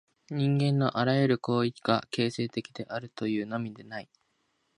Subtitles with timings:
[0.31, 4.09] 人間のあらゆる行為が形成的であるというのみでない。